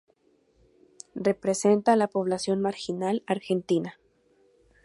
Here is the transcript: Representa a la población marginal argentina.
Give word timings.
Representa 1.13 1.93
a 1.93 1.95
la 1.95 2.07
población 2.07 2.59
marginal 2.59 3.21
argentina. 3.27 3.99